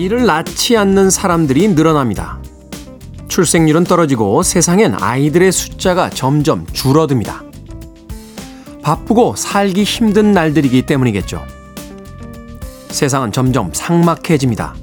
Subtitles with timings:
[0.00, 2.38] 아이를 낳지 않는 사람들이 늘어납니다.
[3.28, 7.42] 출생률은 떨어지고 세상엔 아이들의 숫자가 점점 줄어듭니다.
[8.82, 11.44] 바쁘고 살기 힘든 날들이기 때문이겠죠.
[12.88, 14.74] 세상은 점점 삭막해집니다.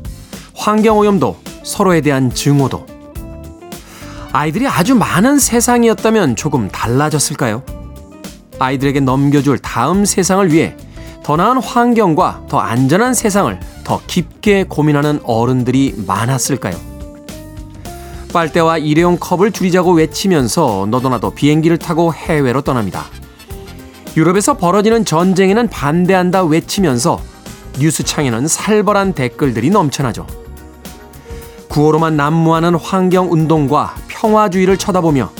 [0.55, 2.85] 환경오염도 서로에 대한 증오도.
[4.34, 7.63] 아이들이 아주 많은 세상이었다면 조금 달라졌을까요?
[8.59, 10.77] 아이들에게 넘겨줄 다음 세상을 위해
[11.24, 16.76] 더 나은 환경과 더 안전한 세상을 더 깊게 고민하는 어른들이 많았을까요?
[18.34, 23.05] 빨대와 일회용 컵을 줄이자고 외치면서 너도 나도 비행기를 타고 해외로 떠납니다.
[24.18, 27.21] 유럽에서 벌어지는 전쟁에는 반대한다 외치면서
[27.80, 30.27] 뉴스창에는 살벌한 댓글들이 넘쳐나죠.
[31.70, 35.32] 구호로만 난무하는 환경운동과 평화주의를 쳐다보며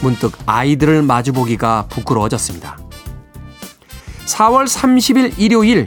[0.00, 2.78] 문득 아이들을 마주보기가 부끄러워졌습니다.
[4.24, 5.86] 4월 30일 일요일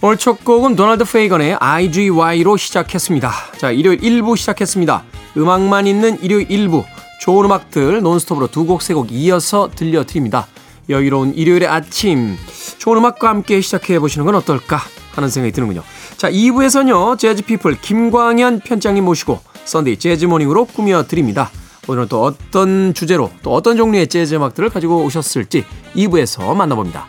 [0.00, 3.32] 오늘 첫 곡은 도널드 페이건의 IGY로 시작했습니다.
[3.58, 5.02] 자 일요일 1부 시작했습니다.
[5.36, 6.84] 음악만 있는 일요일 1부
[7.20, 10.46] 좋은 음악들 논스톱으로 두 곡 세 곡 이어서 들려드립니다.
[10.88, 12.36] 여유로운 일요일의 아침
[12.78, 14.80] 좋은 음악과 함께 시작해 보시는 건 어떨까
[15.14, 15.82] 하는 생각이 드는군요.
[16.16, 21.50] 자 2부에서는요 재즈피플 김광현 편집장님 모시고 Sunday Jazz Morning으로 꾸며드립니다.
[21.88, 25.64] 오늘은 또 어떤 주제로 또 어떤 종류의 재즈 음악들을 가지고 오셨을지
[25.96, 27.08] 2부에서 만나봅니다.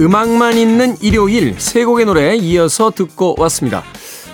[0.00, 3.82] 음악만 있는 일요일 세 곡의 노래 이어서 듣고 왔습니다.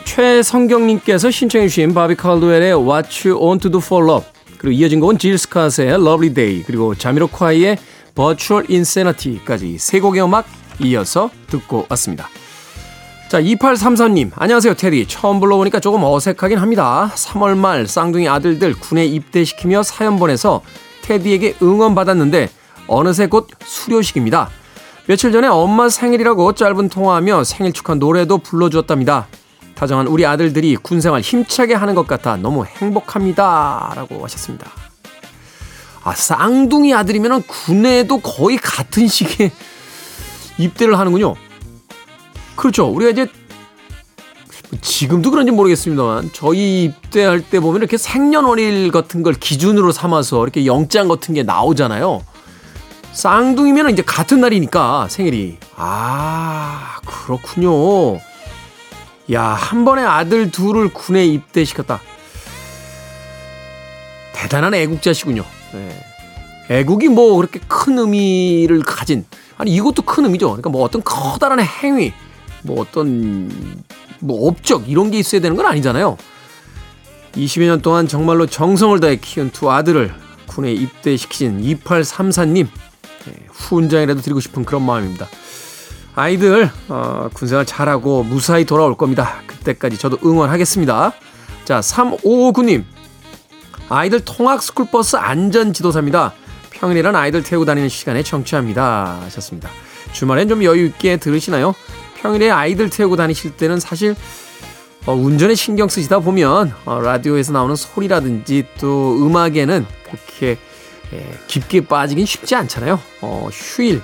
[0.04, 5.16] 최성경님께서 신청해 주신 바비 칼드웰의 What You Want to Do for Love 그리고 이어진 곡은
[5.16, 7.78] 질 스캇의 Lovely Day 그리고 자미로콰이의
[8.14, 10.46] Virtual Insanity까지 세 곡의 음악
[10.80, 12.28] 이어서 듣고 왔습니다.
[13.30, 15.06] 자, 2833님, 안녕하세요, 테디.
[15.08, 17.10] 처음 불러보니까 조금 어색하긴 합니다.
[17.14, 20.60] 3월 말 쌍둥이 아들들 군에 입대시키며 사연 보내서
[21.02, 22.50] 테디에게 응원 받았는데
[22.86, 24.50] 어느새 곧 수료식입니다.
[25.06, 29.26] 며칠 전에 엄마 생일이라고 짧은 통화하며 생일 축하 노래도 불러주었답니다.
[29.74, 33.92] 다정한 우리 아들들이 군 생활 힘차게 하는 것 같아 너무 행복합니다.
[33.96, 34.70] 라고 하셨습니다.
[36.04, 39.52] 아, 쌍둥이 아들이면 군에도 거의 같은 시기에
[40.58, 41.34] 입대를 하는군요.
[42.56, 42.86] 그렇죠.
[42.86, 43.26] 우리가 이제
[44.80, 51.08] 지금도 그런지 모르겠습니다만 저희 입대할 때 보면 이렇게 생년월일 같은 걸 기준으로 삼아서 이렇게 영장
[51.08, 52.22] 같은 게 나오잖아요.
[53.14, 55.56] 쌍둥이면 이제 같은 날이니까 생일이.
[55.76, 58.16] 아, 그렇군요.
[59.32, 62.00] 야, 한 번에 아들 둘을 군에 입대시켰다.
[64.34, 65.44] 대단한 애국자시군요.
[65.72, 66.04] 네.
[66.70, 69.24] 애국이 뭐 그렇게 큰 의미를 가진,
[69.56, 70.48] 아니, 이것도 큰 의미죠.
[70.48, 72.12] 그러니까 뭐 어떤 커다란 행위,
[72.62, 73.82] 뭐 어떤,
[74.18, 76.16] 뭐 업적, 이런 게 있어야 되는 건 아니잖아요.
[77.36, 80.14] 20여 년 동안 정말로 정성을 다해 키운 두 아들을
[80.46, 82.68] 군에 입대시키신 2834님,
[83.50, 85.28] 후원장이라도 드리고 싶은 그런 마음입니다.
[86.14, 89.42] 아이들 어, 군생활 잘하고 무사히 돌아올 겁니다.
[89.46, 91.12] 그때까지 저도 응원하겠습니다.
[91.64, 92.84] 자, 3559님.
[93.88, 96.32] 아이들 통학 스쿨버스 안전 지도사입니다.
[96.70, 99.20] 평일에는 아이들 태우고 다니는 시간에 청취합니다.
[99.22, 99.68] 하셨습니다.
[100.12, 101.74] 주말엔 좀 여유 있게 들으시나요?
[102.20, 104.14] 평일에 아이들 태우고 다니실 때는 사실
[105.06, 110.58] 어, 운전에 신경 쓰시다 보면 어, 라디오에서 나오는 소리라든지 또 음악에는 그렇게
[111.14, 113.00] 예, 깊게 빠지긴 쉽지 않잖아요.
[113.20, 114.02] 어, 휴일,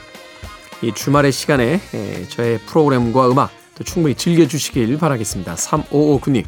[0.83, 5.55] 이 주말의 시간에 예, 저의 프로그램과 음악 또 충분히 즐겨주시길 바라겠습니다.
[5.55, 6.45] 3559님.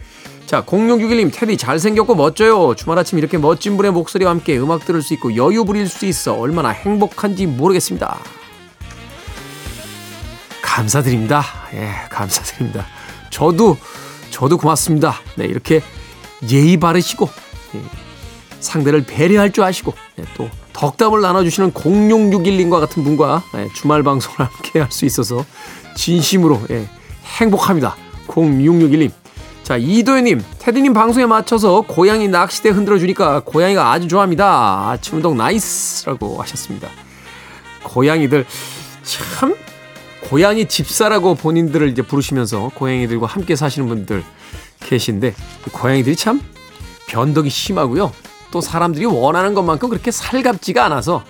[0.47, 2.75] 자, 0661님, 테디 잘생겼고 멋져요.
[2.75, 6.35] 주말 아침 이렇게 멋진 분의 목소리와 함께 음악 들을 수 있고 여유 부릴 수 있어
[6.35, 8.19] 얼마나 행복한지 모르겠습니다.
[10.61, 11.43] 감사드립니다.
[11.75, 12.87] 예, 감사드립니다.
[13.31, 13.77] 저도,
[14.31, 15.21] 저도 고맙습니다.
[15.37, 15.83] 네, 이렇게
[16.51, 17.29] 예의 바르시고,
[17.75, 18.02] 예,
[18.63, 24.81] 상대를 배려할 줄 아시고 네, 또 덕담을 나눠주시는 0661님과 같은 분과 네, 주말 방송을 함께
[24.81, 25.45] 할 수 있어서
[25.97, 26.87] 진심으로 예,
[27.39, 27.97] 행복합니다.
[28.29, 29.11] 0661님.
[29.63, 34.91] 자, 이도현님, 테디님 방송에 맞춰서 고양이 낚시대 흔들어주니까 고양이가 아주 좋아합니다.
[34.91, 36.89] 아침 운동 nice 라고 하셨습니다.
[37.85, 38.45] 고양이들,
[39.05, 39.55] 참,
[40.29, 44.25] 고양이 집사라고 본인들을 이제 부르시면서 고양이들과 함께 사시는 분들
[44.81, 45.35] 계신데,
[45.73, 46.41] 고양이들이 참
[47.07, 48.13] 변덕이 심하고요.
[48.53, 51.25] 또 사람들이 원하는 것만큼 그렇게 살갑지가 않아서,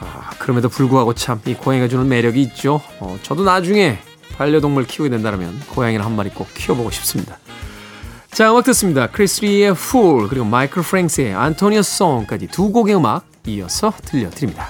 [0.00, 2.82] 아, 그럼에도 불구하고 참 이 고양이가 주는 매력이 있죠.
[3.00, 3.98] 어, 저도 나중에
[4.36, 7.38] 반려동물 키우게 된다면 고양이를 한 마리 꼭 키워보고 싶습니다.
[8.30, 9.06] 자, 음악 듣습니다.
[9.08, 14.68] 크리스 리의 Fool 그리고 마이클 프랭스의 안토니오 송까지 두 곡의 음악 이어서 들려드립니다.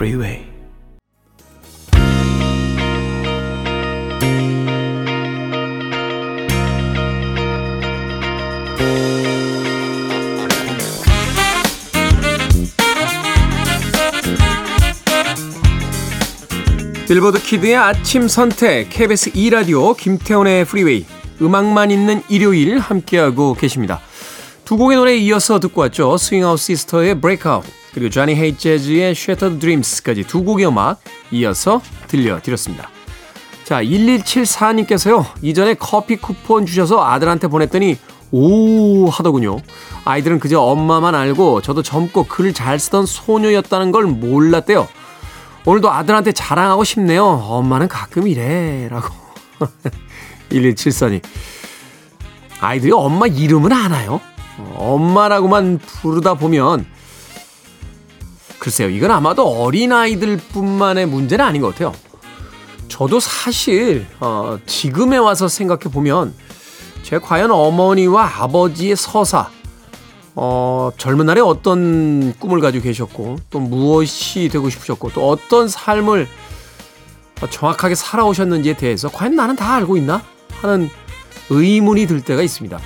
[0.00, 0.46] Freeway.
[17.06, 21.04] 빌보드 kid의 아침 선택 KBS 2라디오 김태훈의 Freeway
[21.42, 24.00] 음악만 있는 일요일 함께하고 계십니다.
[24.64, 26.16] 두 곡의 노래에 이어서 듣고 왔죠.
[26.16, 31.00] 스윙아웃 시스터의 Breakout 그리고 쟈니 헤이츠 재즈의 Shattered Dreams까지 두 곡의 음악
[31.30, 32.88] 이어서 들려드렸습니다.
[33.64, 35.26] 자 1174님께서요.
[35.42, 37.98] 이전에 커피 쿠폰 주셔서 아들한테 보냈더니
[38.32, 39.58] 오 하더군요.
[40.04, 44.88] 아이들은 그저 엄마만 알고 저도 젊고 글잘 쓰던 소녀였다는 걸 몰랐대요.
[45.66, 47.24] 오늘도 아들한테 자랑하고 싶네요.
[47.24, 48.88] 엄마는 가끔 이래.
[48.88, 49.14] 라고.
[50.50, 51.22] 1174님.
[52.60, 54.20] 아이들이 엄마 이름은 아나요?
[54.74, 56.86] 엄마라고만 부르다 보면
[58.60, 58.88] 글쎄요.
[58.90, 61.92] 이건 아마도 어린아이들 뿐만의 문제는 아닌 것 같아요.
[62.86, 66.34] 저도 사실 어, 지금에 와서 생각해 보면
[67.02, 69.50] 제가 과연 어머니와 아버지의 서사
[70.36, 76.28] 어, 젊은 날에 어떤 꿈을 가지고 계셨고, 또 무엇이 되고 싶으셨고, 또 어떤 삶을
[77.50, 80.22] 정확하게 살아오셨는지에 대해서 과연 나는 다 알고 있나?
[80.62, 80.88] 하는
[81.50, 82.78] 의문이 들 때가 있습니다.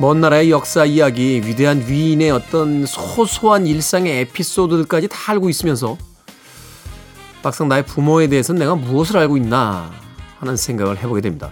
[0.00, 5.98] 먼 나라의 역사 이야기, 위대한 위인의 어떤 소소한 일상의 에피소드들까지 다 알고 있으면서
[7.42, 9.90] 막상 나의 부모에 대해서는 내가 무엇을 알고 있나
[10.38, 11.50] 하는 생각을 해보게 됩니다.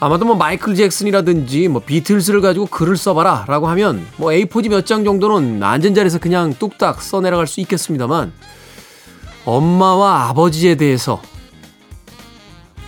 [0.00, 5.04] 아마도 뭐 마이클 잭슨이라든지 뭐 비틀스를 가지고 글을 써봐라 라고 하면 뭐 A4지 몇 장
[5.04, 8.32] 정도는 앉은 자리에서 그냥 뚝딱 써내려갈 수 있겠습니다만
[9.44, 11.22] 엄마와 아버지에 대해서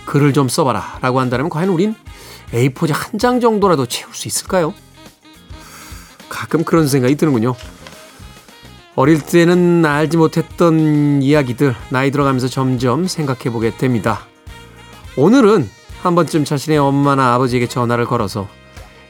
[0.05, 1.95] 글을 좀 써봐라 라고 한다면 과연 우린
[2.55, 4.73] A4지 한 장 정도라도 채울 수 있을까요?
[6.29, 7.55] 가끔 그런 생각이 드는군요.
[8.95, 14.25] 어릴 때는 알지 못했던 이야기들 나이 들어가면서 점점 생각해 보게 됩니다.
[15.17, 15.69] 오늘은
[16.01, 18.47] 한 번쯤 자신의 엄마나 아버지에게 전화를 걸어서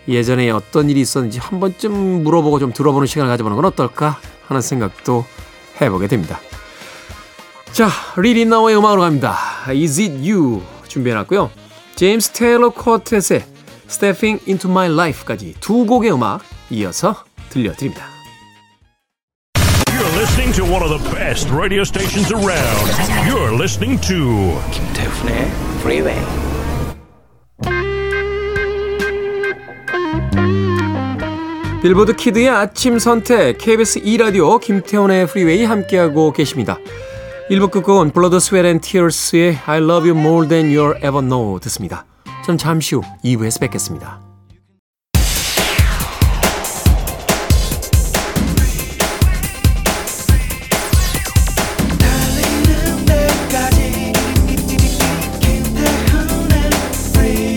[0.08, 5.26] 예전에 어떤 일이 있었는지 한 번쯤 물어보고 좀 들어보는 시간을 가져보는 건 어떨까 하는 생각도
[5.82, 6.40] 해보게 됩니다.
[7.74, 9.38] 자, 리 릿나워의 음악으로 갑니다.
[9.68, 11.65] Is It You 준비해놨고요.
[11.96, 13.44] 제임스 테일러 쿼텟의
[13.90, 18.06] Stepping Into My Life까지 두 곡의 음악 이어서 들려드립니다.
[19.88, 22.92] You're listening to one of the best radio stations around.
[23.30, 25.48] You're listening to 김태훈의
[25.80, 26.20] Freeway.
[31.82, 36.80] 빌보드 kid의 아침 선택 KBS 2 라디오 김태훈의 Freeway 함께하고 계십니다.
[37.48, 42.04] 1부 끝곡은 블러드 스웨트 앤 티어스의 I love you more than you'll ever know 듣습니다.
[42.44, 44.20] 전 잠시 후 2부에서 뵙겠습니다.
[52.00, 54.14] 달리는 데까지
[55.40, 56.70] 김태훈의
[57.14, 57.56] Freeway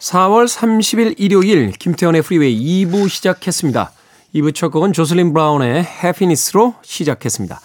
[0.00, 3.90] 4월 30일 일요일 김태훈의 Freeway 2부 시작했습니다.
[4.34, 7.60] 2부 첫 곡은 조슬린 브라운의 Happiness로 시작했습니다.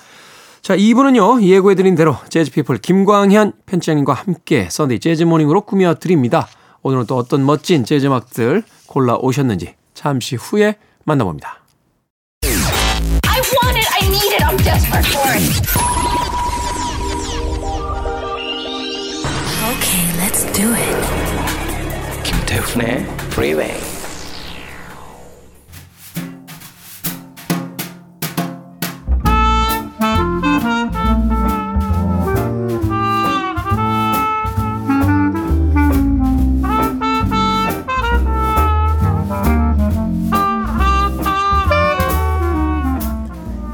[0.61, 6.47] 자, 2부는요, 예고해드린 대로 재즈피플 김광현 편집장님과 함께 Sunday Jazz Morning으로 꾸며드립니다.
[6.83, 11.63] 오늘은 또 어떤 멋진 재즈 음악들 골라오셨는지 잠시 후에 만나봅니다.
[12.43, 13.87] I want it.
[13.91, 14.43] I need it.
[14.43, 15.69] I'm desperate for it.
[19.71, 22.23] Okay, let's do it.
[22.23, 23.98] 김태훈의 Freeway.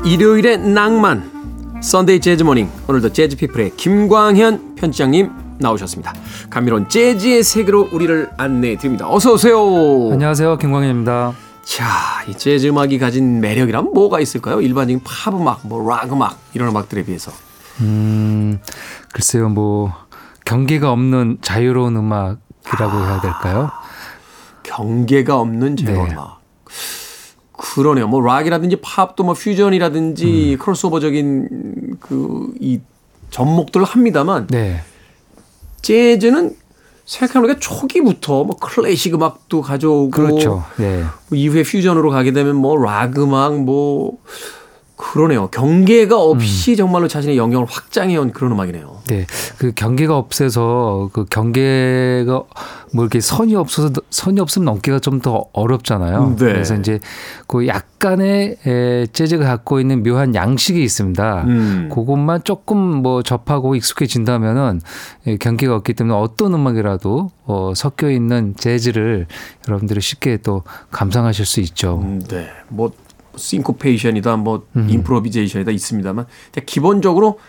[0.06, 6.14] 일요일의 낭만 썬데이 재즈 모닝 오늘도 재즈 피플의 김광현 편집장님 나오셨습니다.
[6.50, 9.08] 감미로운 재즈의 세계로 우리를 안내해 드립니다.
[9.10, 9.58] 어서 오세요.
[10.12, 10.58] 안녕하세요.
[10.58, 11.34] 김광현입니다.
[11.64, 11.86] 자,
[12.28, 14.62] 이 재즈 음악이 가진 매력이란 뭐가 있을까요?
[14.62, 17.32] 일반적인 팝 음악, 뭐락 음악 이런 음악들에 비해서.
[17.82, 18.60] 음,
[19.12, 19.92] 글쎄요, 뭐,
[20.46, 23.72] 경계가 없는 자유로운 음악이라고 해야 될까요?
[24.62, 26.14] 경계가 없는 자유로운 네.
[26.14, 26.42] 음악.
[27.58, 28.08] 그러네요.
[28.08, 32.80] 뭐 락이라든지 팝도 뭐 퓨전이라든지 크로스오버적인 그 이
[33.32, 34.82] 접목들을 합니다만 네.
[35.82, 36.56] 재즈는
[37.06, 40.64] 생각해보니까 초기부터 뭐 클래식 음악도 가져오고 그렇죠.
[40.78, 41.04] 네.
[41.30, 44.18] 뭐 이후에 퓨전으로 가게 되면 뭐 락 음악 뭐
[44.98, 45.48] 그러네요.
[45.48, 49.02] 경계가 없이 정말로 자신의 영역을 확장해온 그런 음악이네요.
[49.08, 49.26] 네.
[49.58, 52.44] 그 경계가 없어서 그 경계가
[52.94, 56.36] 뭐 이렇게 선이 없어서 선이 없으면 넘기가 좀 더 어렵잖아요.
[56.38, 56.54] 네.
[56.54, 57.00] 그래서 이제
[57.48, 61.44] 그 약간의 에, 재즈가 갖고 있는 묘한 양식이 있습니다.
[61.48, 61.90] 음.
[61.92, 64.82] 그것만 조금 뭐 접하고 익숙해진다면은
[65.28, 69.26] 예, 경계가 없기 때문에 어떤 음악이라도 어, 섞여 있는 재즈를
[69.68, 72.02] 여러분들이 쉽게 또 감상하실 수 있죠.
[72.04, 72.48] 음, 네.
[72.68, 72.92] 뭐
[73.38, 77.40] 싱코페이션이다 뭐 임프로비제이션이다 있습니다만 근데 기본적으로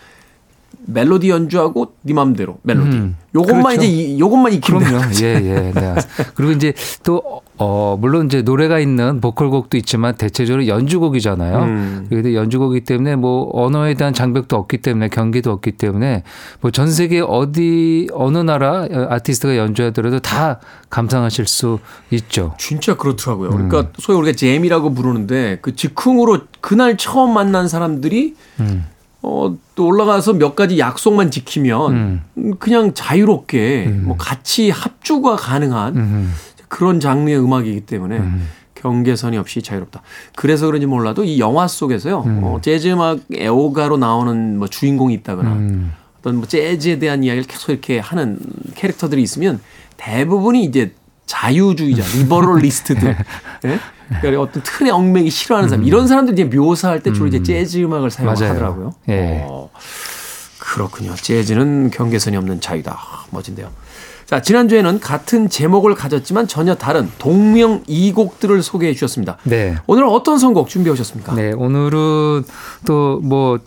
[0.88, 2.96] 멜로디 연주하고 네 맘대로 멜로디.
[2.96, 3.82] 음, 요것만 그렇죠.
[3.82, 5.04] 이제 이- 요것만 익히면 그럼요.
[5.20, 5.72] 예, 예.
[5.74, 5.94] 네.
[6.36, 11.58] 그리고 이제 또, 어, 물론 이제 노래가 있는 보컬곡도 있지만 대체적으로 연주곡이잖아요.
[11.64, 12.06] 음.
[12.08, 16.22] 그런데 연주곡이기 때문에 뭐 언어에 대한 장벽도 없기 때문에 경기도 없기 때문에
[16.60, 21.80] 뭐 전 세계 어디, 어느 나라 아티스트가 연주하더라도 다 감상하실 수
[22.10, 22.54] 있죠.
[22.58, 23.50] 진짜 그렇더라고요.
[23.50, 23.68] 음.
[23.68, 28.84] 그러니까 소위 우리가 잼이라고 부르는데 그 즉흥으로 그날 처음 만난 사람들이 음.
[29.28, 32.22] 어, 또 올라가서 몇 가지 약속만 지키면 음.
[32.38, 36.32] 음, 그냥 자유롭게 뭐 같이 합주가 가능한 음.
[36.68, 38.22] 그런 장르의 음악이기 때문에
[38.76, 40.02] 경계선이 없이 자유롭다.
[40.36, 42.18] 그래서 그런지 몰라도 이 영화 속에서요.
[42.24, 45.92] 어, 재즈 음악 애호가로 나오는 뭐 주인공이 있다거나 음.
[46.20, 48.38] 어떤 뭐 재즈에 대한 이야기를 계속 이렇게 하는
[48.76, 49.60] 캐릭터들이 있으면
[49.96, 50.92] 대부분이 이제
[51.26, 53.16] 자유주의자, liberalist들.
[53.66, 53.80] 예?
[54.20, 55.84] 그러니까 어떤 틀에 얽매기 싫어하는 사람.
[55.84, 58.10] 이런 사람들 이제 묘사할 때 주로 이제 재즈 음악을.
[58.10, 58.94] 사용하더라고요.
[59.08, 59.44] 예.
[59.44, 59.70] 어,
[60.58, 61.14] 그렇군요.
[61.14, 62.92] 재즈는 경계선이 없는 자유다.
[62.92, 63.70] 아, 멋진데요.
[64.26, 69.38] 자, 지난주에는 같은 제목을 가졌지만 전혀 다른 동명 이곡들을 소개해 주셨습니다.
[69.44, 69.76] 네.
[69.86, 71.34] 오늘 어떤 선곡 준비해 오셨습니까?
[71.34, 72.42] 네, 오늘은
[72.86, 73.60] 또뭐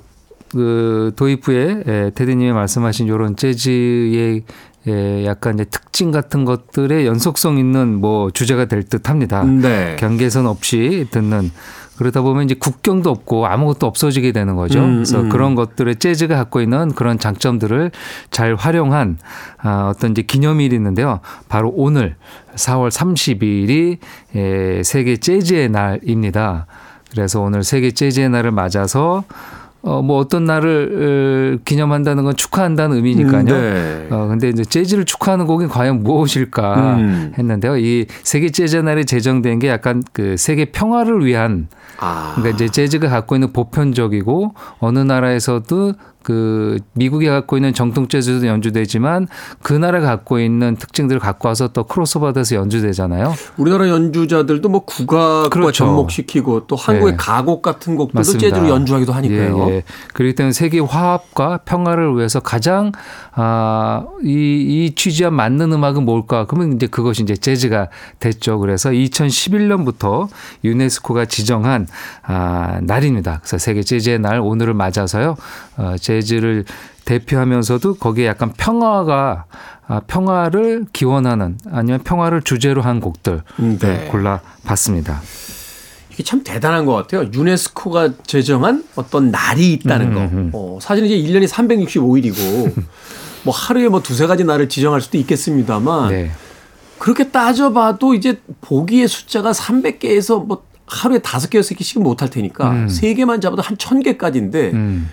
[0.51, 4.43] 그 도입부에 에, 테디님이 말씀하신 이런 재즈의
[4.88, 9.43] 에, 약간 이제 특징 같은 것들의 연속성 있는 뭐 주제가 될 듯합니다.
[9.43, 9.95] 네.
[10.00, 11.51] 경계선 없이 듣는
[12.00, 14.79] 그러다 보면 이제 국경도 없고 아무것도 없어지게 되는 거죠.
[14.79, 15.27] 음, 그래서 음.
[15.27, 17.91] 그런 것들의 재즈가 갖고 있는 그런 장점들을
[18.31, 19.17] 잘 활용한
[19.57, 21.19] 아, 어떤 이제 기념일이 있는데요.
[21.50, 22.15] 바로 오늘
[22.55, 23.98] 4월 30일이
[24.33, 26.67] 에, 세계 재즈의 날입니다.
[27.12, 29.25] 그래서 오늘 세계 재즈의 날을 맞아서
[29.81, 33.41] 어, 뭐 어떤 날을 어, 기념한다는 건 축하한다는 의미니까요.
[33.41, 34.07] 음, 네.
[34.09, 37.33] 어, 근데 이제 재즈를 축하하는 곡이 과연 무엇일까 음.
[37.38, 37.77] 했는데요.
[37.77, 41.67] 이 세계 재즈 날이 제정된 게 약간 그 세계 평화를 위한
[42.00, 42.33] 아.
[42.36, 49.27] 그러니까 이제 재즈가 갖고 있는 보편적이고 어느 나라에서도 그 미국이 갖고 있는 정통 재즈도 연주되지만
[49.61, 53.33] 그 나라가 갖고 있는 특징들을 갖고 와서 또 크로스오버돼서 연주되잖아요.
[53.57, 55.85] 우리나라 연주자들도 뭐 국악과 그렇죠.
[55.85, 57.17] 접목시키고 또 한국의 네.
[57.17, 58.49] 가곡 같은 곡들도 맞습니다.
[58.49, 59.69] 재즈로 연주하기도 하니까요.
[59.69, 59.83] 예, 예.
[60.13, 62.91] 그렇기 때문에 세계 화합과 평화를 위해서 가장
[63.31, 66.45] 아, 이, 이 취지와 맞는 음악은 뭘까?
[66.45, 67.88] 그러면 이제 그것이 이제 재즈가
[68.19, 68.59] 됐죠.
[68.59, 70.27] 그래서 2011년부터
[70.65, 71.88] 유네스코가 지정한
[72.23, 73.39] 아, 날입니다.
[73.41, 75.38] 그래서 세계 재즈의 날 오늘을 맞아서요.
[75.77, 76.65] 어, 재즈를
[77.05, 79.45] 대표하면서도 거기에 약간 평화가
[79.87, 84.07] 아, 평화를 기원하는 아니면 평화를 주제로 한 곡들 음, 네.
[84.11, 85.21] 골라봤습니다.
[86.11, 87.29] 이게 참 대단한 것 같아요.
[87.33, 90.57] 유네스코가 제정한 어떤 날이 있다는 음, 거.
[90.57, 92.73] 어, 사실은 이제 1년이 365일이고
[93.45, 96.31] 뭐 하루에 뭐 두세 가지 날을 지정할 수도 있겠습니다만 네.
[96.97, 103.13] 그렇게 따져봐도 이제 보기의 숫자가 300개에서 뭐 하루에 다섯 개, 여섯 개씩은 못할 테니까 세
[103.13, 105.09] 개만 잡아도 한 천 개까지인데 음,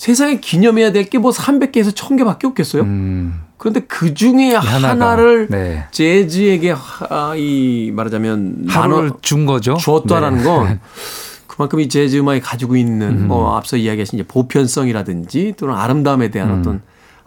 [0.00, 2.82] 세상에 기념해야 될 게 뭐 300개에서 천 개밖에 없겠어요?
[2.84, 5.84] 음, 그런데 그 중에 하나가, 하나를 네.
[5.90, 9.74] 재즈에게 하- 이 말하자면 하루를 준 거죠.
[9.74, 10.44] 주었다라는 네.
[10.44, 10.80] 건
[11.46, 16.80] 그만큼 이 재즈 음악이 가지고 있는 뭐 앞서 이야기하신 이제 보편성이라든지 또는 아름다움에 대한 어떤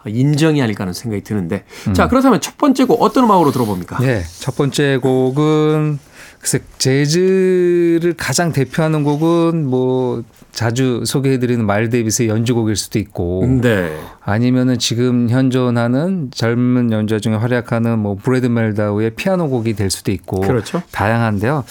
[0.06, 3.98] 인정이 아닐까 하는 생각이 드는데 자 그렇다면 첫 번째 곡 어떤 음악으로 들어봅니까?
[4.00, 6.00] 네, 첫 번째 곡은
[6.40, 10.24] 글쎄 재즈를 가장 대표하는 곡은 뭐
[10.54, 13.94] 자주 소개해드리는 마일스 데이비스의 연주곡일 수도 있고 네.
[14.22, 20.40] 아니면은 지금 현존하는 젊은 연주자 중에 활약하는 뭐 브래드 멜다우의 피아노 곡이 될 수도 있고
[20.40, 20.82] 그렇죠.
[20.92, 21.64] 다양한데요.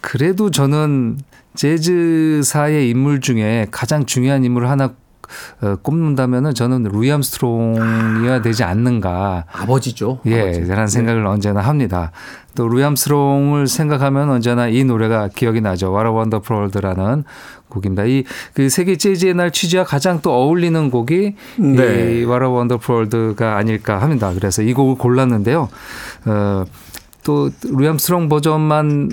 [0.00, 1.18] 그래도 저는
[1.54, 4.94] 재즈사의 인물 중에 가장 중요한 인물을 하나 어,
[5.82, 9.44] 꼽는다면은 저는 루이 암스트롱이어야 되지 않는가.
[9.52, 10.20] 아버지죠.
[10.26, 10.60] 예, 아버지.
[10.68, 12.12] 라는 생각을 언제나 합니다.
[12.54, 15.92] 또 루이 암스트롱을 생각하면 언제나 이 노래가 기억이 나죠.
[15.92, 17.24] What a Wonderful World라는
[17.68, 18.04] 곡입니다.
[18.04, 22.20] 이 그 세계 재즈의 날 취지와 가장 또 어울리는 곡이 네.
[22.20, 24.32] 이 What a Wonderful World가 아닐까 합니다.
[24.34, 25.68] 그래서 이 곡을 골랐는데요.
[26.26, 26.64] 어,
[27.24, 29.08] 또 루이 암스트롱 버전만은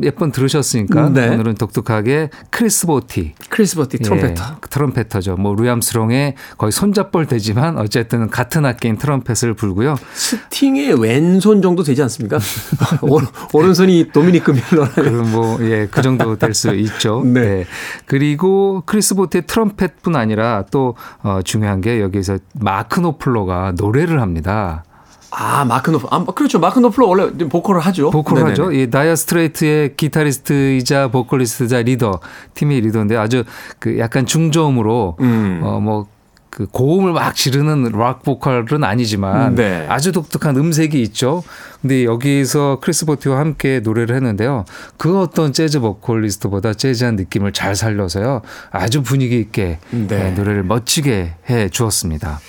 [0.00, 1.28] 몇번 들으셨으니까 네.
[1.28, 4.42] 오늘은 독특하게 크리스 보티 크리스 보티 trumpeter.
[4.44, 5.36] 예, trumpeter죠.
[5.36, 9.96] 뭐 루이 암스트롱의 거의 손자뻘 되지만 어쨌든 같은 악기인 트럼펫을 불고요.
[10.14, 12.38] 스팅의 왼손 정도 되지 않습니까?
[13.02, 14.94] 오른- 오른손이 도미니크 밀러라는.
[14.94, 17.22] 그럼 뭐, 예, 그 정도 될 수 있죠.
[17.26, 17.40] 네.
[17.40, 17.64] 네.
[18.06, 24.84] 그리고 크리스 보티의 트럼펫뿐 아니라 또, 어, 중요한 게 여기서 마크 노플러가 노래를 합니다.
[25.30, 26.08] 아 마크 노플.
[26.10, 26.58] 아, 그렇죠.
[26.58, 28.10] 마크 노플러 원래 보컬을 하죠.
[28.10, 28.50] 보컬을 네네네.
[28.50, 28.72] 하죠.
[28.72, 32.20] 이 다이어 스트레이츠의 기타리스트이자 보컬리스트자 리더,
[32.54, 33.44] 팀의 리더인데 아주
[33.78, 35.60] 그 약간 중저음으로, 음.
[35.62, 36.06] 어, 뭐,
[36.50, 39.86] 그 고음을 막 지르는 락 보컬은 아니지만 네.
[39.88, 41.44] 아주 독특한 음색이 있죠.
[41.80, 44.64] 근데 여기서 크리스 보티와 함께 노래를 했는데요.
[44.96, 48.42] 그 어떤 재즈 보컬리스트보다 재즈한 느낌을 잘 살려서요.
[48.72, 50.06] 아주 분위기 있게 네.
[50.08, 52.40] 네, 노래를 멋지게 해 주었습니다.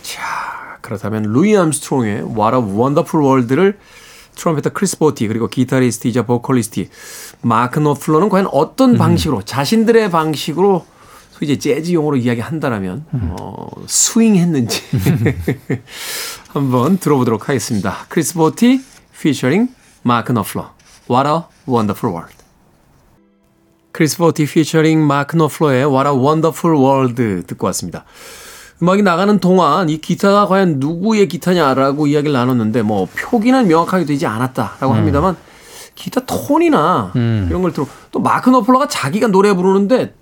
[0.00, 0.57] 자,
[0.88, 3.78] 그렇다면 루이 암스트롱의 What a Wonderful World를
[4.36, 6.88] trumpeter 크리스 보티 그리고 기타리스트이자 보컬리스트
[7.42, 10.86] 마크 노플러는 과연 어떤 방식으로 자신들의 방식으로
[11.32, 14.82] 소위 이제 재즈 용어로 이야기한다라면 어, 스윙했는지
[16.48, 18.06] 한번 들어보도록 하겠습니다.
[18.08, 18.82] 크리스 보티
[19.20, 19.68] 피처링
[20.02, 20.72] 마크 노플러
[21.10, 22.38] What a Wonderful World
[23.92, 28.04] 크리스 보티 피처링 마크 노플러의 What a Wonderful World 듣고 왔습니다.
[28.82, 34.94] 음악이 나가는 동안 이 기타가 과연 누구의 기타냐라고 이야기를 나눴는데 뭐 표기는 명확하게 되지 않았다라고
[34.94, 35.36] 합니다만
[35.94, 40.14] 기타 톤이나 이런 걸 들어 또 마크 노플러가 자기가 노래 부르는데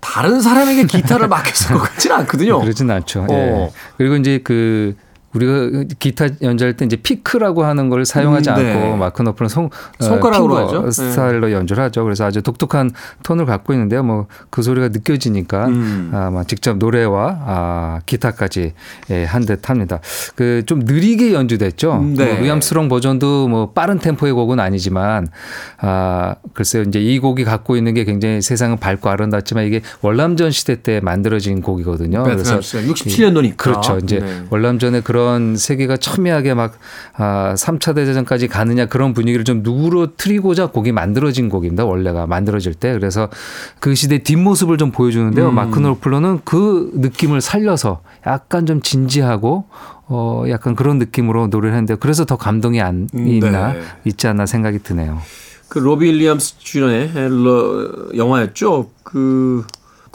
[0.00, 2.60] 다른 사람에게 기타를 맡겼을 것 같지는 않거든요.
[2.60, 3.22] 그러진 않죠.
[3.22, 3.26] 어.
[3.30, 3.70] 예.
[3.96, 4.94] 그리고 이제 그
[5.36, 8.72] 우리가 기타 연주할 때 이제 피크라고 하는 걸 사용하지 음, 네.
[8.72, 9.70] 않고 마크 너프는 손, 어,
[10.04, 10.82] 손가락으로 하죠.
[10.84, 10.90] 네.
[10.90, 12.02] 스타일로 연주를 하죠.
[12.04, 12.90] 그래서 아주 독특한
[13.22, 14.02] 톤을 갖고 있는데요.
[14.02, 16.10] 뭐 그 소리가 느껴지니까 음.
[16.14, 18.72] 아마 직접 노래와 아, 기타까지
[19.10, 20.00] 예, 한 듯 합니다.
[20.34, 22.02] 그 좀 느리게 연주됐죠.
[22.16, 22.24] 네.
[22.34, 25.28] 뭐 루암스롱 버전도 뭐 빠른 템포의 곡은 아니지만
[25.78, 30.80] 아 글쎄요 이제 이 곡이 갖고 있는 게 굉장히 세상은 밝고 아름답지만 이게 월남전 시대
[30.82, 32.24] 때 만들어진 곡이거든요.
[32.62, 33.56] 시절 67년도니까.
[33.56, 33.98] 그렇죠.
[34.02, 34.42] 이제 네.
[34.50, 35.25] 월남전에 그런
[35.56, 36.74] 세계가 첨예하게 막
[37.16, 41.84] 아, 3차 대전까지 가느냐 그런 분위기를 좀 누그러뜨리고자 곡이 만들어진 곡입니다.
[41.84, 42.92] 원래가 만들어질 때.
[42.92, 43.28] 그래서
[43.80, 45.48] 그 시대 뒷모습을 좀 보여주는데요.
[45.50, 45.54] 음.
[45.54, 49.64] 마크 노플러는 그 느낌을 살려서 약간 좀 진지하고
[50.08, 53.80] 어 약간 그런 느낌으로 노래를 했는데 그래서 더 감동이 안 음, 있나 네.
[54.04, 55.18] 있지 않나 생각이 드네요.
[55.68, 58.88] 그 로빈 윌리엄스 주연의 러- 영화였죠.
[59.02, 59.64] 그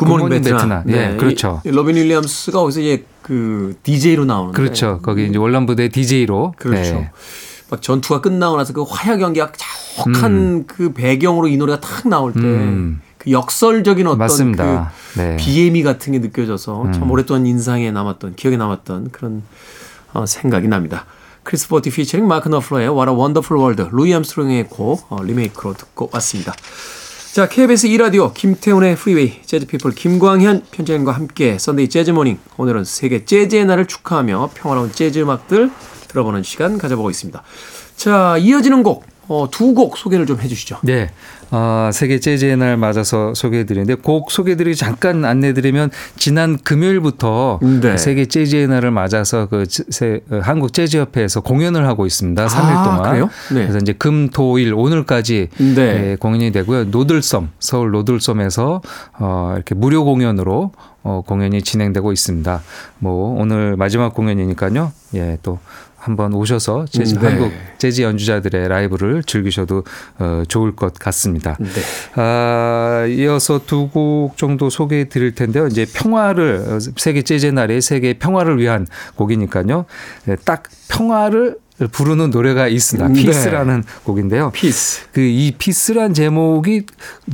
[0.06, 0.84] 굿모닝 굿모닝 베트남.
[0.86, 1.14] 베트남.
[1.14, 1.62] 예, 그렇죠.
[1.66, 5.00] 이 로빈 윌리엄스가 거기서 이제 그 DJ로 나오는 그렇죠.
[5.02, 6.64] 거기 이제 월남 부대 DJ로 네.
[6.64, 6.94] 그렇죠.
[6.96, 7.12] 네.
[7.70, 12.46] 막 전투가 끝나고 나서 그 화약 연기가 자욱한 그 배경으로 이 노래가 탁 나올 때그
[12.46, 13.02] 음.
[13.30, 14.92] 역설적인 어떤 맞습니다.
[15.14, 15.38] 그 네.
[15.38, 19.44] 비애미 같은 게 느껴져서 참 오랫동안 인상에 남았던 기억에 남았던 그런
[20.14, 21.06] 어, 생각이 납니다.
[21.44, 26.10] 크리스 보티 피처링 마크 노플러의 What a Wonderful World 루이 암스트롱의 곡 어, 리메이크로 듣고
[26.14, 26.54] 왔습니다.
[27.32, 33.66] 자, KBS 2라디오 김태훈의 프리웨이 재즈피플 김광현 편집장과 함께 Sunday Jazz Morning 오늘은 세계 재즈의
[33.66, 35.72] 날을 축하하며 평화로운 재즈 음악들
[36.10, 37.42] 들어보는 시간 가져보고 있습니다.
[37.96, 40.80] 자, 이어지는 곡, 어, 두 곡 소개를 좀 해주시죠.
[40.84, 41.10] 네.
[41.52, 47.98] 어, 세계 재즈의 날 맞아서 소개해드리는데 곡 소개해드리기 잠깐 안내드리면 지난 금요일부터 네.
[47.98, 52.48] 세계 재즈의 날을 맞아서 그 세- 어, 한국 재즈 협회에서 공연을 하고 있습니다.
[52.48, 53.12] 3일 아, 동안.
[53.12, 53.30] 그래요?
[53.50, 53.64] 네.
[53.68, 55.78] 그래서 이제 금, 토, 일 오늘까지 네.
[56.12, 56.86] 예, 공연이 되고요.
[56.86, 58.82] 노들섬 서울 노들섬에서
[59.20, 60.72] 어, 이렇게 무료 공연으로
[61.04, 62.62] 어, 공연이 진행되고 있습니다.
[63.00, 64.92] 뭐 오늘 마지막 공연이니까요.
[65.16, 65.60] 예, 또
[66.02, 67.28] 한번 오셔서 재즈, 네.
[67.28, 69.84] 한국 재즈 연주자들의 라이브를 즐기셔도
[70.18, 71.56] 어, 좋을 것 같습니다.
[71.60, 71.68] 네.
[72.16, 75.68] 아, 이어서 두 곡 정도 소개해 드릴 텐데요.
[75.68, 79.86] 이제 평화를 어, 세계 재즈 날의 세계 평화를 위한 곡이니까요.
[80.26, 83.08] 네, 딱 평화를 부르는 노래가 있습니다.
[83.10, 83.14] 네.
[83.24, 84.52] Peace라는 곡인데요.
[84.52, 85.10] Peace.
[85.14, 86.86] 그 이 Peace란 제목이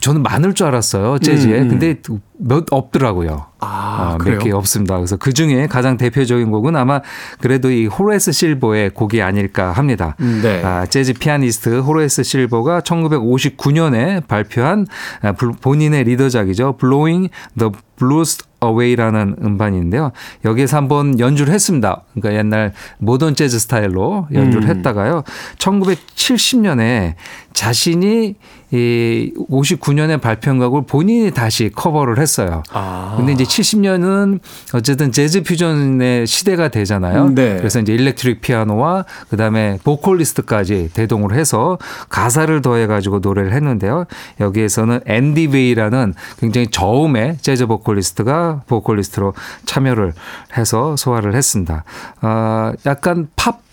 [0.01, 1.19] 저는 많을 줄 알았어요.
[1.19, 1.61] 재즈에.
[1.61, 1.67] 음.
[1.69, 1.95] 근데
[2.39, 3.47] 몇 없더라고요.
[3.59, 4.37] 아, 어, 그래요?
[4.37, 4.95] 몇개 없습니다.
[4.97, 7.01] 그래서 그 중에 가장 대표적인 곡은 아마
[7.41, 10.15] 그래도 이 호레스 실버의 곡이 아닐까 합니다.
[10.19, 10.61] 네.
[10.63, 14.85] 아, 재즈 피아니스트 호레스 실버가 1959년에 발표한
[15.21, 16.77] 아, 불- 본인의 leader작이죠.
[16.77, 20.11] Blowing the Blues Away라는 음반인데요.
[20.45, 22.01] 여기에서 한번 연주를 했습니다.
[22.13, 24.77] 그러니까 옛날 모던 재즈 스타일로 연주를 음.
[24.77, 25.23] 했다가요.
[25.57, 27.15] 1970년에
[27.57, 28.35] 자신이
[28.69, 32.61] 이 59년에 발표한 곡을 본인이 다시 커버를 했어요.
[32.71, 33.15] 아.
[33.17, 34.39] 근데 이제 70년은
[34.75, 37.29] 어쨌든 재즈 퓨전의 시대가 되잖아요.
[37.33, 37.57] 네.
[37.57, 44.05] 그래서 이제 electric 피아노와 그다음에 보컬리스트까지 대동을 해서 가사를 더해 가지고 노래를 했는데요.
[44.39, 49.33] 여기에서는 앤디 베이라는 굉장히 저음의 재즈 보컬리스트가 보컬리스트로
[49.65, 50.13] 참여를
[50.55, 51.85] 해서 소화를 했습니다.
[52.21, 53.66] 아, 약간 팝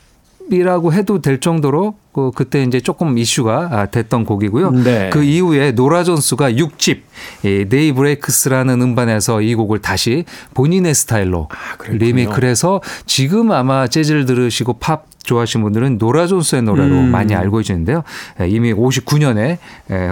[0.51, 4.71] 이라고 해도 될 정도로 그 그때 이제 조금 이슈가 아, 됐던 곡이고요.
[4.71, 5.11] 네.
[5.11, 7.01] 그 이후에 노라 존스가 6집
[7.45, 11.85] 이 Day Breaks라는 음반에서 이 곡을 다시 본인의 스타일로 아.
[11.89, 17.11] 리메이크를 해서 지금 아마 재즈를 들으시고 팝 좋아하시는 분들은 노라 존스의 노래로 음.
[17.11, 18.03] 많이 알고 계시는데요.
[18.41, 19.59] 예, 이미 59년에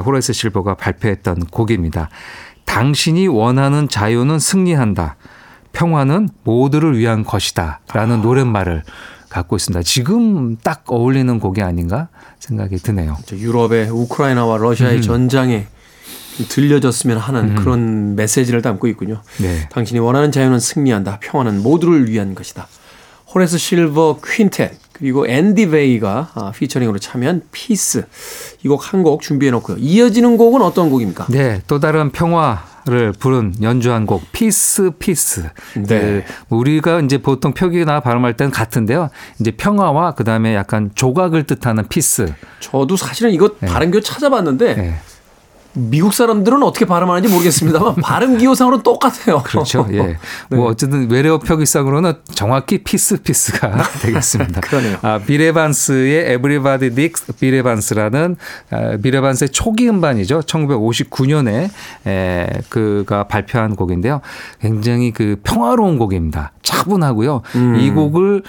[0.05, 2.09] 호레스 실버가 발표했던 곡입니다.
[2.65, 5.17] 당신이 원하는 자유는 승리한다.
[5.73, 7.81] 평화는 모두를 위한 것이다.
[7.93, 8.23] 라는 아.
[8.23, 8.83] 노랫말을
[9.33, 9.83] 갖고 있습니다.
[9.83, 13.17] 지금 딱 어울리는 곡이 아닌가 생각이 드네요.
[13.25, 15.03] 저 유럽의 우크라이나와 러시아의 음.
[15.03, 15.67] 전장에
[16.49, 19.23] 들려졌으면 하는 그런 메시지를 담고 있군요.
[19.39, 19.69] 네.
[19.71, 21.19] 당신이 원하는 자유는 승리한다.
[21.21, 22.69] 평화는 모두를 위한 것이다.
[23.35, 28.05] 호레스 실버 Quintet 그리고 앤디 베이가 아, 피처링으로 참여한 Peace
[28.65, 29.79] 이 곡 한 곡 준비해 놓고요.
[29.79, 31.27] 이어지는 곡은 어떤 곡입니까?
[31.31, 35.49] 네, 또 다른 평화 를 부른 연주 한 곡 Peace Piece.
[35.77, 35.85] 네.
[35.87, 39.09] 그 우리가 이제 보통 표기나 발음할 때는 같은데요.
[39.39, 42.35] 이제 평화와 그다음에 약간 조각을 뜻하는 piece.
[42.59, 44.95] 저도 사실은 이거 발음기호 찾아봤는데 네.
[45.75, 49.43] 미국 사람들은 어떻게 발음하는지 모르겠습니다만 발음 기호상으로는 똑같아요.
[49.43, 49.87] 그렇죠.
[49.91, 50.03] 예.
[50.51, 50.57] 네.
[50.57, 54.61] 뭐 어쨌든 외래어 표기상으로는 정확히 Peace Piece가 되겠습니다.
[54.61, 54.99] 그러네요.
[55.03, 58.37] 아, 빌 에반스의 Everybody Digs 빌 에반스라는
[58.71, 60.41] 아, 빌 에반스의 초기 음반이죠.
[60.41, 61.71] 1959년에
[62.07, 64.21] 에, 그가 발표한 곡인데요.
[64.61, 66.53] 굉장히 그 평화로운 곡입니다.
[66.63, 67.43] 차분하고요.
[67.57, 67.77] 음.
[67.77, 68.43] 이 곡을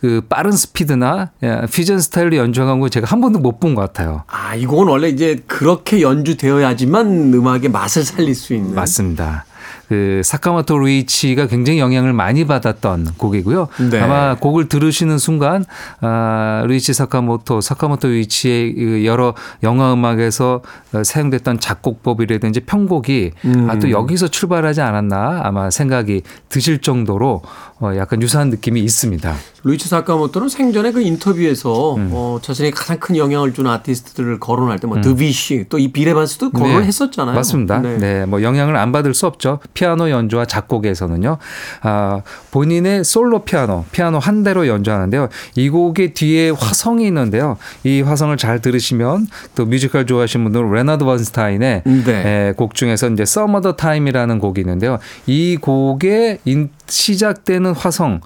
[0.00, 4.22] 그 빠른 스피드나 야, 퓨전 스타일로 연주한 걸 제가 한 번도 못 본 것 같아요.
[4.28, 9.44] 아, 이 곡은 원래 이제 그렇게 연주되어야지만 음악의 맛을 살릴 수 있는 맞습니다.
[9.88, 13.68] 그 사카모토 루이치가 굉장히 영향을 많이 받았던 곡이고요.
[13.90, 14.00] 네.
[14.00, 15.64] 아마 곡을 들으시는 순간
[16.02, 20.60] 아, 루이치 사카모토, 사카모토 루이치의 그 여러 영화 음악에서
[20.92, 23.70] 어, 사용됐던 작곡법이라든지 편곡이 음.
[23.70, 27.40] 아, 또 여기서 출발하지 않았나 아마 생각이 드실 정도로
[27.80, 29.34] 어, 약간 유사한 느낌이 있습니다.
[29.64, 32.10] 루이치 사카모토는 생전에 그 인터뷰에서 음.
[32.12, 36.62] 어, 자신에게 가장 큰 영향을 준 아티스트들을 거론할 때뭐 드비시 또 이 비레반스도 음.
[36.62, 36.82] 네.
[36.82, 37.34] 했었잖아요.
[37.36, 37.80] 맞습니다.
[37.80, 38.26] 네.
[38.26, 39.60] 뭐 영향을 안 받을 수 없죠.
[39.74, 41.38] 피아노 연주와 작곡에서는요.
[41.82, 45.28] 아, 본인의 솔로 피아노, 피아노 한 대로 연주하는데요.
[45.54, 47.58] 이 곡의 뒤에 화성이 있는데요.
[47.84, 52.48] 이 화성을 잘 들으시면 또 뮤지컬 좋아하시는 분들은 레나드 번스타인의 네.
[52.48, 54.98] 에, 곡 중에서 이제 Other Time이라는 곡이 있는데요.
[55.26, 58.20] 이 곡의 인, 시작되는 화성을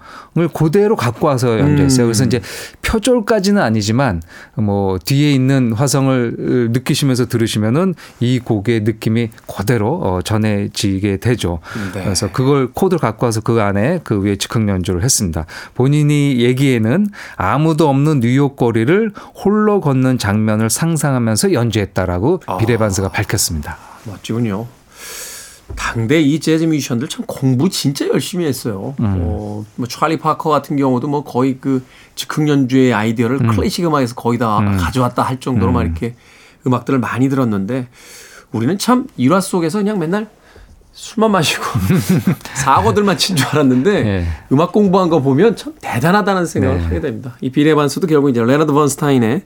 [0.54, 2.06] 그대로 갖고 와서 연주했어요.
[2.06, 2.40] 그래서 이제
[2.82, 4.22] 표절까지는 아니지만
[4.54, 11.60] 뭐 뒤에 있는 화성을 느끼시면서 들으시면은 이 곡의 느낌이 그대로 어, 전해지게 되죠.
[11.94, 12.04] 네.
[12.04, 15.46] 그래서 그걸 코드를 갖고 와서 그 안에 그 위에 즉흥 연주를 했습니다.
[15.74, 19.12] 본인이 얘기에는 아무도 없는 뉴욕 거리를
[19.44, 22.58] 홀로 걷는 장면을 상상하면서 연주했다라고 아.
[22.58, 23.76] 비레반스가 밝혔습니다.
[24.04, 24.66] 멋지군요.
[25.76, 28.94] 당대 이 재즈 뮤지션들 참 공부 진짜 열심히 했어요.
[29.00, 29.04] 음.
[29.20, 34.38] 어, 뭐 찰리 파커 같은 경우도 뭐 거의 그 즉흥 연주의 아이디어를 클래식 음악에서 거의
[34.38, 36.14] 다 가져왔다 할 정도로 막 이렇게
[36.66, 37.88] 음악들을 많이 들었는데
[38.52, 40.28] 우리는 참 일화 속에서 그냥 맨날
[40.92, 41.64] 술만 마시고
[42.54, 44.26] 사고들만 친 줄 알았는데 예.
[44.52, 46.84] 음악 공부한 거 보면 참 대단하다는 생각을 네.
[46.84, 47.34] 하게 됩니다.
[47.40, 49.42] 이 빌 에반스도 결국 이제 레나드 번스타인의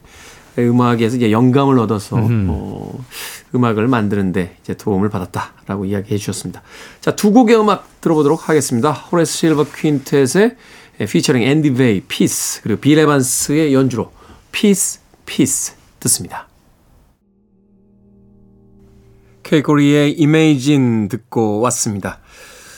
[0.57, 3.05] 음악에서 이제 영감을 얻어서 어,
[3.53, 6.61] 음악을 만드는데 이제 도움을 받았다라고 이야기해 주셨습니다.
[7.01, 8.91] 자, 두 곡의 음악 들어보도록 하겠습니다.
[8.91, 10.55] 호레스 실버 퀸텟의
[11.09, 14.11] 피처링 앤디 베이 Peace 그리고 빌 에반스의 연주로
[14.51, 16.47] Peace Piece 듣습니다.
[19.43, 22.19] 게이코 리의 Imagine 듣고 왔습니다.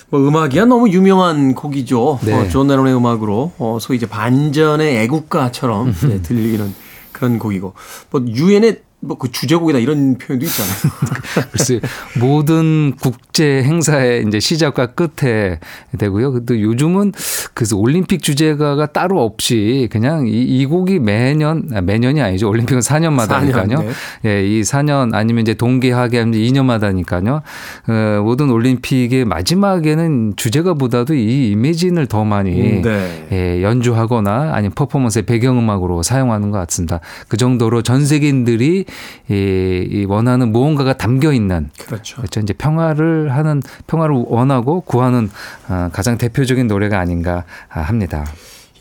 [0.10, 2.20] 뭐 음악이야 너무 유명한 곡이죠.
[2.24, 2.34] 네.
[2.34, 6.74] 어, 존 레논의 음악으로 어, 소위 이제 반전의 애국가처럼 네, 들리는
[7.12, 7.74] 그런 곡이고.
[8.12, 10.74] 뭐 유엔의 뭐 그 주제곡이다 이런 표현도 있잖아요.
[11.52, 11.80] 글쎄
[12.20, 15.60] 모든 국제 행사의 이제 시작과 끝에
[15.98, 16.46] 되고요.
[16.46, 17.12] 또 요즘은
[17.54, 22.50] 그래서 올림픽 주제가가 따로 없이 그냥 이, 이 곡이 매년 아, 매년이 아니죠.
[22.50, 23.70] 올림픽은 4년마다니까요.
[23.70, 23.86] 4년,
[24.24, 24.30] 네.
[24.30, 27.42] 예, 이 4년 아니면 이제 동계하게 하면 2년마다니까요.
[27.88, 33.28] 어, 모든 올림픽의 마지막에는 주제가보다도 이 이미진을 더 많이 네.
[33.32, 37.02] 예, 연주하거나 아니면 퍼포먼스의 배경음악으로 사용하는 것 같습니다.
[37.28, 38.86] 그 정도로 전 세계인들이
[39.30, 42.18] 이, 이 원하는 무언가가 담겨 있는 그렇죠.
[42.18, 42.40] 그렇죠.
[42.40, 45.30] 이제 평화를 하는 평화를 원하고 구하는
[45.68, 48.26] 어, 가장 대표적인 노래가 아닌가 아, 합니다.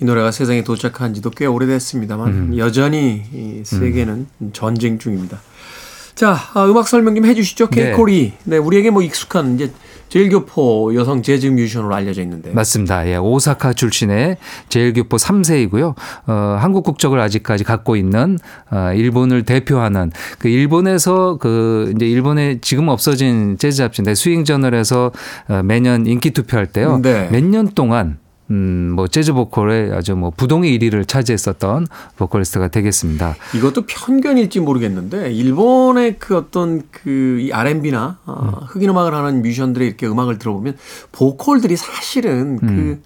[0.01, 2.59] 이 노래가 세상에 도착한 지도 꽤 오래됐습니다만 음.
[2.59, 5.41] 여전히 이 세계는 전쟁 중입니다.
[6.15, 7.69] 자, 아, 음악 설명 좀 해주시죠.
[7.71, 7.85] 네.
[7.85, 8.33] 케이코리.
[8.45, 9.73] 네, 우리에게 뭐 익숙한 이제
[10.09, 12.51] 제일교포 여성 재즈 뮤지션으로 알려져 있는데.
[12.53, 13.07] 맞습니다.
[13.09, 14.37] 예, 오사카 출신의
[14.69, 15.95] 제일교포 3세이고요.
[16.27, 18.39] 어, 한국 국적을 아직까지 갖고 있는
[18.71, 25.13] 어, 일본을 대표하는 그 일본에서 그 이제 일본의 지금 없어진 재즈 잡지인데 스윙 저널에서
[25.49, 27.01] 어, 매년 인기 투표할 때요.
[27.03, 27.29] 네.
[27.31, 28.19] 몇년 동안
[28.51, 33.37] 음, 뭐 재즈 보컬의 아주 뭐 부동의 1위를 차지했었던 보컬리스트가 되겠습니다.
[33.55, 40.39] 이것도 편견일지 모르겠는데 일본의 그 어떤 그이 R&B나 어, 흑인 음악을 하는 뮤지션들의 이렇게 음악을
[40.39, 40.77] 들어보면
[41.13, 43.03] 보컬들이 사실은 그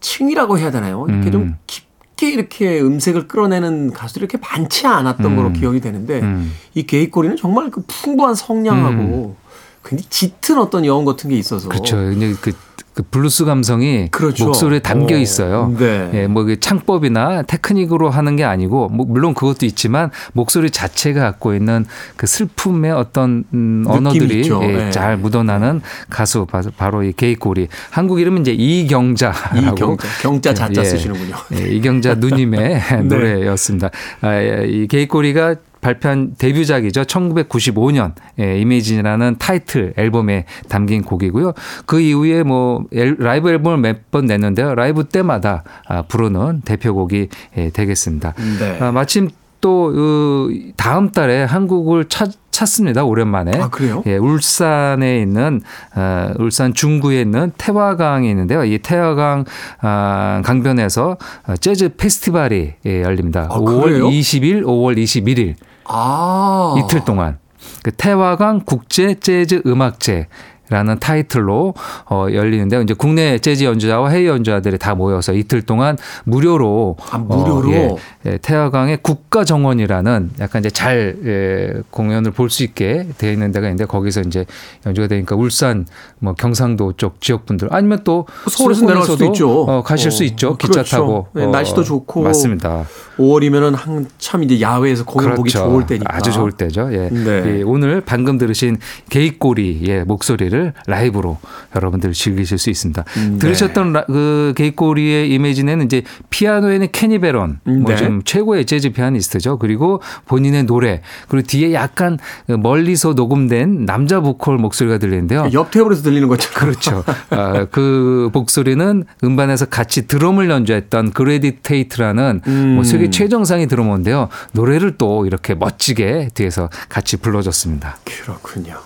[0.00, 1.06] 층이라고 해야 되나요?
[1.08, 1.56] 이렇게 좀 음.
[1.66, 6.52] 깊게 이렇게 음색을 끌어내는 가수들이 이렇게 많지 않았던 걸로 기억이 되는데 음.
[6.74, 9.36] 이 게이꼬리는 정말 그 풍부한 성량하고
[9.84, 12.10] 굉장히 짙은 어떤 여운 같은 게 있어서 그렇죠.
[12.10, 12.52] 이제 그,
[12.92, 14.46] 그 블루스 감성이 그렇죠.
[14.46, 15.72] 목소리에 담겨 어, 있어요.
[15.78, 16.10] 네.
[16.12, 21.86] 예, 뭐그 창법이나 테크닉으로 하는 게 아니고 뭐 물론 그것도 있지만 목소리 자체가 갖고 있는
[22.16, 24.60] 그 슬픔의 어떤 음, 언어들이 있죠.
[24.64, 24.90] 예, 네.
[24.90, 27.68] 잘 묻어나는 가수 바- 바로 이 게이코 리.
[27.90, 30.84] 한국 이름은 이제 이경자라고 이경자 경자 자자 예.
[30.84, 31.36] 쓰시는군요.
[31.54, 33.90] 예, 이경자 누님의 노래였습니다.
[34.22, 37.02] 아, 예, 이 게이코 리가 발표한 데뷔작이죠.
[37.02, 41.52] 1995년 예, 이미진이라는 타이틀 앨범에 담긴 곡이고요.
[41.86, 44.74] 그 이후에 뭐 앨- 라이브 앨범을 몇 번 냈는데요.
[44.74, 48.34] 라이브 때마다 아, 부르는 대표곡이 예, 되겠습니다.
[48.58, 48.78] 네.
[48.80, 49.28] 아, 마침
[49.60, 53.04] 또 어, 다음 달에 한국을 찾, 찾습니다.
[53.04, 53.52] 오랜만에.
[53.60, 54.02] 아, 그래요?
[54.06, 55.60] 예, 울산에 있는
[55.94, 58.64] 어, 울산 중구에 있는 태화강이 있는데요.
[58.64, 59.44] 이 태화강
[59.82, 61.16] 아, 강변에서
[61.46, 63.48] 어, 재즈 페스티벌이 예, 열립니다.
[63.50, 64.08] 아, 5월 그래요?
[64.08, 65.54] 20일, 5월 21일
[65.92, 66.74] 아.
[66.78, 67.38] 이틀 동안.
[67.82, 70.28] 그 태화강 국제 재즈 음악제
[70.70, 71.74] 라는 타이틀로
[72.08, 72.82] 어 열리는데요.
[72.82, 77.70] 이제 국내 재즈 연주자와 해외 연주자들이 다 모여서 이틀 동안 무료로 아, 무료로?
[77.70, 77.96] 어, 예,
[78.32, 83.66] 예, 태화강의 국가 정원이라는 약간 이제 잘 예, 공연을 볼 수 있게 되어 있는 데가
[83.68, 84.44] 있는데 거기서 이제
[84.86, 85.86] 연주가 되니까 울산
[86.18, 89.62] 뭐 경상도 쪽 지역 분들 아니면 또 서울에서 내려갈 수도 있죠.
[89.62, 90.56] 어, 가실 어, 수 있죠.
[90.56, 90.96] 기차 그렇죠.
[90.96, 92.22] 타고 네, 날씨도 좋고.
[92.22, 92.84] 맞습니다.
[93.18, 95.68] 5월이면은 한참 이제 야외에서 공연 보기 그렇죠.
[95.68, 96.14] 좋을 때니까.
[96.14, 96.88] 아주 좋을 때죠.
[96.92, 97.08] 예.
[97.10, 97.58] 네.
[97.58, 98.78] 예, 오늘 방금 들으신
[99.10, 101.38] 게이코 리의 목소리를 라이브로
[101.74, 103.04] 여러분들 즐기실 수 있습니다.
[103.04, 103.38] 네.
[103.38, 107.72] 들으셨던 라- 그 게이코 리의 Imagine은 이제 피아노에는 케니 배런, 네.
[107.74, 109.58] 뭐좀 최고의 재즈 피아니스트죠.
[109.58, 115.50] 그리고 본인의 노래 그리고 뒤에 약간 멀리서 녹음된 남자 보컬 목소리가 들리는데요.
[115.52, 116.54] 옆 테이블에서 들리는 것처럼.
[116.54, 117.04] 그렇죠.
[117.30, 122.68] 아, 그 목소리는 음반에서 같이 드럼을 연주했던 그레이디 테이트라는 음.
[122.74, 124.28] 뭐 세계 최정상의 드러머인데요.
[124.52, 127.98] 노래를 또 이렇게 멋지게 뒤에서 같이 불러줬습니다.
[128.04, 128.76] 그렇군요.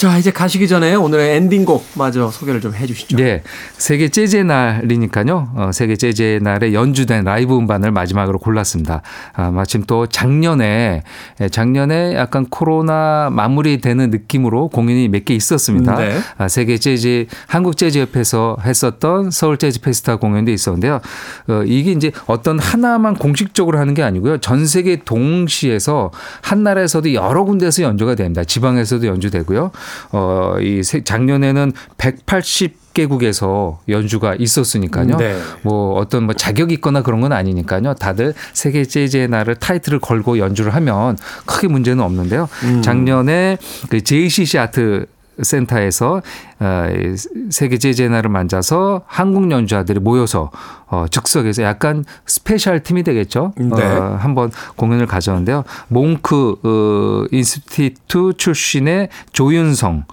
[0.00, 3.18] 자, 이제 가시기 전에 오늘의 엔딩곡 마저 소개를 좀 해주시죠.
[3.18, 3.42] 네.
[3.76, 5.50] 세계 재즈의 날이니까요.
[5.54, 9.02] 어, 세계 재즈의 날에 연주된 라이브 음반을 마지막으로 골랐습니다.
[9.34, 11.02] 아, 마침 또 작년에,
[11.42, 15.96] 예, 작년에 약간 코로나 마무리되는 느낌으로 공연이 몇 개 있었습니다.
[15.96, 16.16] 네.
[16.38, 21.02] 아, 세계 재즈, 한국 재즈 협회에서 했었던 서울 재즈 페스티벌 공연도 있었는데요.
[21.48, 24.38] 어, 이게 이제 어떤 하나만 공식적으로 하는 게 아니고요.
[24.38, 26.10] 전 세계 동시에서
[26.40, 28.44] 한 나라에서도 여러 군데에서 연주가 됩니다.
[28.44, 29.72] 지방에서도 연주되고요.
[30.12, 35.16] 어, 이 세- 작년에는 180 개국에서 연주가 있었으니까요.
[35.16, 35.38] 네.
[35.62, 37.94] 뭐 어떤 뭐 자격 있거나 그런 건 아니니까요.
[37.94, 42.48] 다들 세계 재즈의 날을 타이틀을 걸고 연주를 하면 크게 문제는 없는데요.
[42.82, 43.58] 작년에
[43.90, 45.06] 그 JCC 아트
[45.42, 46.22] 센터에서
[46.58, 47.16] 어, 이
[47.50, 50.50] 세계 재즈의 날을 맞아서 한국 연주자들이 모여서
[50.86, 53.52] 어, 즉석에서 약간 special 팀이 되겠죠.
[53.56, 53.82] 네.
[53.82, 55.64] 어, 한번 공연을 가졌는데요.
[55.88, 60.04] 몽크 어, Institute 출신의 조윤성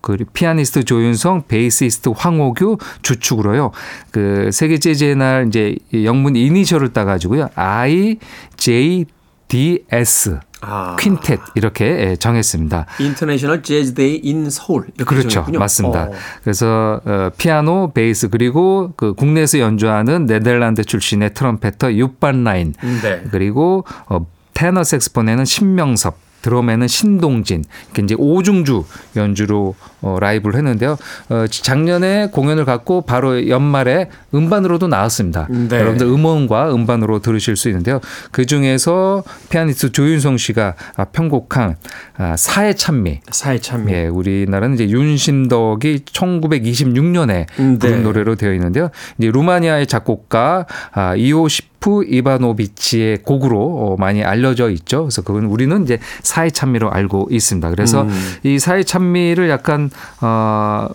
[0.00, 3.72] 그리고 피아니스트 조윤성, 베이시스트 황호규 주축으로요.
[4.12, 7.48] 그 세계 재즈의 날 이제 이 영문 이니셜을 따 가지고요.
[7.56, 8.18] I
[8.56, 9.06] J
[9.48, 10.96] D S 아.
[10.98, 12.86] 퀸텟 이렇게 예, 정했습니다.
[12.98, 14.86] International Jazz Day in Seoul.
[15.04, 15.28] 그렇죠.
[15.28, 15.58] 정했군요.
[15.58, 16.02] 맞습니다.
[16.04, 16.12] 어.
[16.42, 23.22] 그래서 어, 피아노, 베이스 그리고 그 국내에서 연주하는 네덜란드 출신의 trumpeter 육 반 라인 네.
[23.30, 28.84] 그리고 어, 테너 색스폰에는 신명섭 드럼에는 신동진 이렇게 이제 오중주
[29.16, 29.74] 연주로
[30.06, 30.96] 어, 라이브를 했는데요.
[31.30, 35.48] 어, 작년에 공연을 갖고 바로 연말에 음반으로도 나왔습니다.
[35.50, 35.78] 네.
[35.80, 38.00] 여러분들 음원과 음반으로 들으실 수 있는데요.
[38.30, 41.76] 그 중에서 피아니스트 조윤성 씨가 아, 편곡한
[42.16, 43.92] 아, 사회 찬미 사회 참여.
[43.92, 47.78] 예, 우리나라는 이제 윤신덕이 1926년에 음, 네.
[47.78, 48.90] 부른 노래로 되어 있는데요.
[49.18, 55.02] 이제 루마니아의 작곡가 아, 이오시프 이바노비치의 곡으로 어, 많이 알려져 있죠.
[55.02, 57.70] 그래서 그건 우리는 이제 사회 찬미로 알고 있습니다.
[57.70, 58.34] 그래서 음.
[58.42, 59.90] 이 사회 찬미를 약간
[60.20, 60.88] 어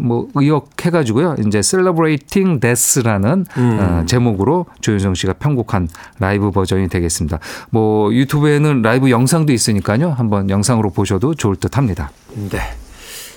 [0.00, 1.36] 뭐 의역해 가지고요.
[1.46, 3.78] 이제 Celebrating Death라는 음.
[3.80, 7.38] 어, 제목으로 조윤성 씨가 편곡한 라이브 버전이 되겠습니다.
[7.70, 10.10] 뭐 유튜브에는 라이브 영상도 있으니까요.
[10.10, 12.10] 한번 영상으로 보셔도 좋을 듯합니다.
[12.50, 12.58] 네.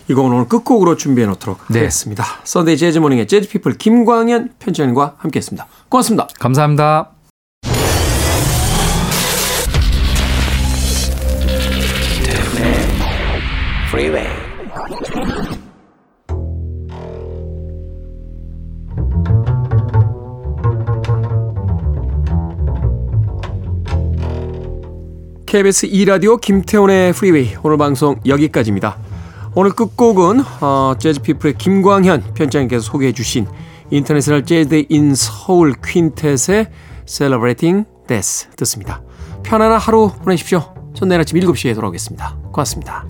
[0.10, 1.80] 이 곡은 오늘 끝곡으로 준비해 놓도록 네.
[1.80, 2.26] 하겠습니다.
[2.44, 5.68] Sunday Jazz Morning의 재즈 피플 김광현 편집장님과 함께했습니다.
[5.90, 6.28] 고맙습니다.
[6.40, 7.10] 감사합니다.
[13.90, 14.43] Freeway.
[25.54, 28.98] KBS 2라디오 김태훈의 Freeway 오늘 방송 여기까지입니다.
[29.54, 33.46] 오늘 끝곡은 어, 재즈피플의 김광현 편집장님께서 소개해 주신
[33.92, 36.70] International Jazz in Seoul 퀸텟의
[37.06, 39.04] Celebrating Death 듣습니다.
[39.44, 40.74] 편안한 하루 보내십시오.
[40.96, 42.36] 전 내일 아침 7시에 돌아오겠습니다.
[42.52, 43.06] 고맙습니다.